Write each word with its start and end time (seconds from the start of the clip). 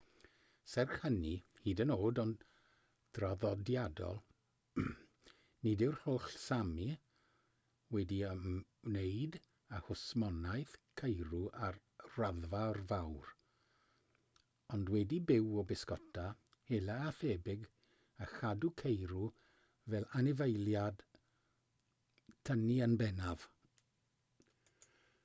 serch 0.69 0.93
hynny 1.01 1.31
hyd 1.63 1.81
yn 1.83 1.91
oed 1.95 2.19
yn 2.21 2.29
draddodiadol 3.17 4.15
nid 5.67 5.81
yw'r 5.87 5.97
holl 6.05 6.23
sámi 6.43 6.87
wedi 7.97 8.15
ymwneud 8.29 9.35
â 9.79 9.81
hwsmonaeth 9.89 10.71
ceirw 11.01 11.43
ar 11.67 11.77
raddfa 12.15 12.61
fawr 12.93 13.29
ond 14.77 14.89
wedi 14.95 15.19
byw 15.33 15.51
o 15.63 15.65
bysgota 15.73 16.23
hela 16.71 16.95
a 17.09 17.11
thebyg 17.21 17.67
a 18.27 18.29
chadw 18.33 18.71
ceirw 18.83 19.27
fel 19.95 20.09
anifeiliaid 20.21 21.05
tynnu 22.51 22.79
yn 22.89 22.97
bennaf 23.03 23.47